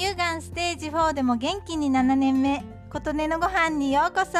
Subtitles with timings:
[0.00, 4.38] 乳がんステージ4でも元気に7年目琴音のご飯にようこそ。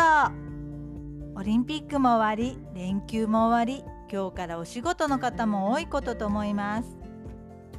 [1.39, 6.97] オリンピックも終わり連休も終わり今日からお仕事の方も多いことと思います。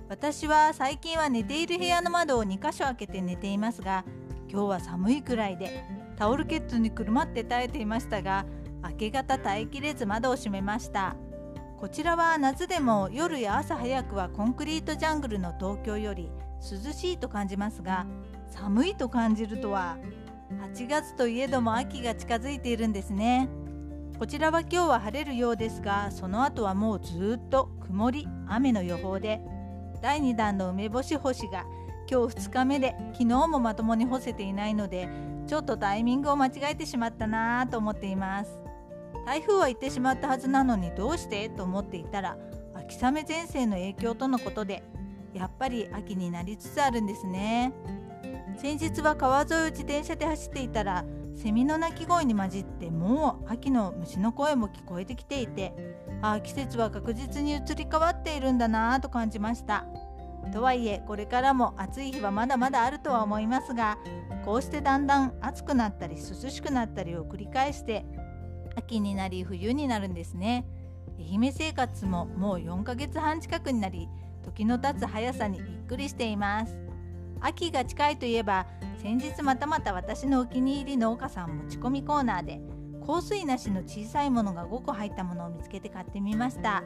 [0.10, 4.06] 私は最近は寝ている部屋の窓を2箇所開けて寝ていますが
[4.48, 5.84] 今日は寒いくらいで
[6.18, 8.46] タオルケットにくるまって耐えていましたが
[8.84, 11.16] 明け方耐えきれず窓を閉めました。
[11.80, 16.30] こちらは夏でも夜や朝早くはコンクリートジャングルの東京より
[16.62, 18.06] 涼しいと感じますが
[18.50, 19.98] 寒いと感じるとは
[20.76, 23.50] 8月といえども秋が近づいているんですね。
[24.20, 29.42] こちらは今日は晴れるようですがその後はもうずっと曇り雨の予報で
[30.00, 31.66] 第2弾の梅干し干しが
[32.08, 35.10] 今日2日目で昨日もまともに干せていないので
[35.48, 38.60] ちょっとタイミングを間違えてしまったなぁと思っています。
[39.26, 41.50] 台風は行ってしまったはずなのにどうして？
[41.50, 42.38] と思っていたら
[42.76, 44.84] 秋雨前線の影響とのことで
[45.34, 47.74] やっぱり秋になりつつあるんですね。
[48.58, 55.74] 先日は川沿いを自転車で走っていたらセミの鳴き声に混じってもう秋の虫の声も聞こえてきていて
[56.22, 59.86] ああ季節は確実に移り変わっているんだなぁと感じました。
[60.52, 64.00] とはいえこれからも暑い日はまだまだあるとは思いますが
[64.44, 68.06] こうしてだんだん暑くなったり涼しくなったりを繰り返して
[68.76, 70.66] 秋になり冬になるんですね。
[71.20, 74.10] 愛媛生活ももう4ヶ月半近くになり
[74.42, 76.78] 時の経つ速さにびっくりしています。
[77.40, 78.68] 秋が近いといえば
[79.02, 82.62] 先日またまた私のお気に入り農家さん持ち込みコーナーで
[83.06, 86.84] 香水なしの小さいものが5個入ったものを見つけて買ってみました。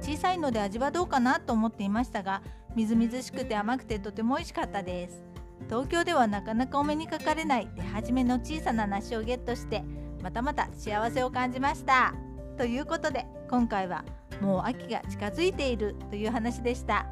[0.00, 2.42] 小さいので味はどうかなと思っていましたが
[2.74, 5.22] みずみずしくて甘くてとても美味しかったです。
[5.68, 9.84] 東京ではなかなかお目にかかれない出始めの小さな梨をゲットして
[10.22, 12.14] またまた幸せを感じました。
[12.56, 14.04] ということで今回は
[14.40, 17.06] もう秋が近づいているという話でした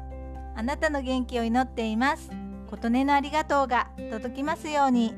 [0.55, 2.29] あなたの元気を祈っています
[2.69, 5.13] 琴音のありがとうが届きますように。